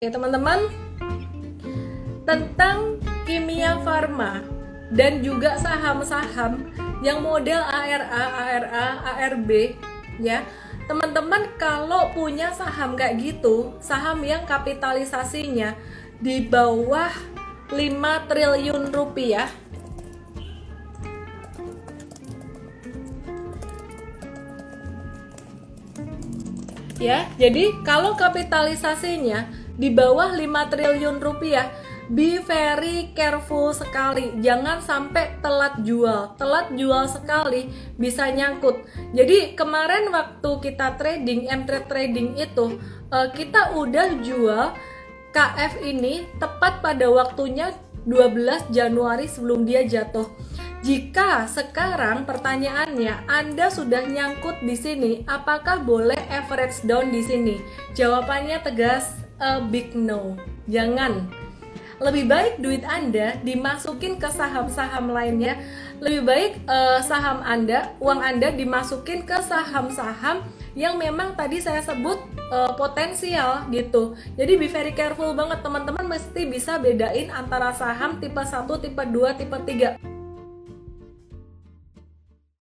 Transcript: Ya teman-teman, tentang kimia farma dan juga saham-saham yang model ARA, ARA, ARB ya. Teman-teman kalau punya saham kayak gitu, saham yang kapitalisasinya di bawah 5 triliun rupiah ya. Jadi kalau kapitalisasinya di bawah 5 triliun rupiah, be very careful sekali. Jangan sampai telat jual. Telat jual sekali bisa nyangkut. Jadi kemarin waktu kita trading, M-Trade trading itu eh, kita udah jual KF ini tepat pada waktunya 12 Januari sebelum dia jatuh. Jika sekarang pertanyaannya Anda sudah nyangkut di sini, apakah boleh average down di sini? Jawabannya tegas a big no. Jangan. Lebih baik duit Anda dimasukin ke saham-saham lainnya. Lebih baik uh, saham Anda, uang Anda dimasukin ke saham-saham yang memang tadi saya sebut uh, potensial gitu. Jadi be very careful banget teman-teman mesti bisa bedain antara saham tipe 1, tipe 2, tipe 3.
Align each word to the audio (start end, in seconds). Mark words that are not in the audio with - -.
Ya 0.00 0.08
teman-teman, 0.08 0.64
tentang 2.24 2.96
kimia 3.28 3.76
farma 3.84 4.40
dan 4.96 5.20
juga 5.20 5.60
saham-saham 5.60 6.72
yang 7.04 7.20
model 7.20 7.60
ARA, 7.60 8.08
ARA, 8.08 8.86
ARB 9.04 9.76
ya. 10.16 10.40
Teman-teman 10.88 11.52
kalau 11.60 12.08
punya 12.16 12.48
saham 12.48 12.96
kayak 12.96 13.20
gitu, 13.20 13.76
saham 13.76 14.24
yang 14.24 14.48
kapitalisasinya 14.48 15.76
di 16.16 16.48
bawah 16.48 17.12
5 17.68 17.76
triliun 18.24 18.88
rupiah 18.96 19.52
ya. 27.00 27.26
Jadi 27.40 27.80
kalau 27.82 28.14
kapitalisasinya 28.14 29.48
di 29.80 29.88
bawah 29.88 30.36
5 30.36 30.70
triliun 30.70 31.18
rupiah, 31.18 31.72
be 32.12 32.36
very 32.44 33.10
careful 33.16 33.72
sekali. 33.72 34.36
Jangan 34.44 34.84
sampai 34.84 35.40
telat 35.40 35.80
jual. 35.80 36.36
Telat 36.36 36.74
jual 36.76 37.08
sekali 37.08 37.72
bisa 37.96 38.28
nyangkut. 38.28 38.84
Jadi 39.16 39.56
kemarin 39.56 40.12
waktu 40.12 40.50
kita 40.60 41.00
trading, 41.00 41.48
M-Trade 41.48 41.88
trading 41.88 42.36
itu 42.36 42.76
eh, 43.08 43.28
kita 43.32 43.74
udah 43.80 44.20
jual 44.20 44.76
KF 45.30 45.72
ini 45.86 46.26
tepat 46.42 46.82
pada 46.82 47.06
waktunya 47.06 47.70
12 48.04 48.74
Januari 48.74 49.30
sebelum 49.30 49.62
dia 49.62 49.86
jatuh. 49.86 50.26
Jika 50.80 51.44
sekarang 51.44 52.24
pertanyaannya 52.24 53.28
Anda 53.28 53.68
sudah 53.68 54.00
nyangkut 54.00 54.64
di 54.64 54.72
sini, 54.72 55.12
apakah 55.28 55.84
boleh 55.84 56.16
average 56.32 56.80
down 56.88 57.12
di 57.12 57.20
sini? 57.20 57.60
Jawabannya 57.92 58.64
tegas 58.64 59.12
a 59.36 59.60
big 59.60 59.92
no. 59.92 60.40
Jangan. 60.72 61.28
Lebih 62.00 62.32
baik 62.32 62.54
duit 62.64 62.80
Anda 62.88 63.36
dimasukin 63.44 64.16
ke 64.16 64.32
saham-saham 64.32 65.12
lainnya. 65.12 65.60
Lebih 66.00 66.22
baik 66.24 66.52
uh, 66.64 67.04
saham 67.04 67.44
Anda, 67.44 67.92
uang 68.00 68.24
Anda 68.24 68.48
dimasukin 68.48 69.28
ke 69.28 69.36
saham-saham 69.44 70.48
yang 70.72 70.96
memang 70.96 71.36
tadi 71.36 71.60
saya 71.60 71.84
sebut 71.84 72.16
uh, 72.48 72.72
potensial 72.72 73.68
gitu. 73.68 74.16
Jadi 74.32 74.56
be 74.56 74.64
very 74.64 74.96
careful 74.96 75.36
banget 75.36 75.60
teman-teman 75.60 76.08
mesti 76.08 76.48
bisa 76.48 76.80
bedain 76.80 77.28
antara 77.28 77.68
saham 77.76 78.16
tipe 78.16 78.40
1, 78.40 78.64
tipe 78.80 79.02
2, 79.04 79.36
tipe 79.36 79.58
3. 79.60 80.09